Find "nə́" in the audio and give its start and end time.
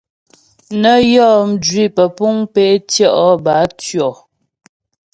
0.81-0.97